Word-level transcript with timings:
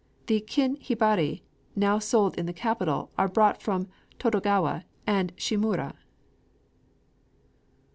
The 0.25 0.39
kin 0.41 0.77
hibari 0.77 1.43
now 1.75 1.99
sold 1.99 2.33
in 2.35 2.47
the 2.47 2.53
capital 2.53 3.11
are 3.19 3.27
brought 3.27 3.61
from 3.61 3.87
Todogawa 4.17 4.83
and 5.05 5.31
Shimura. 5.37 5.93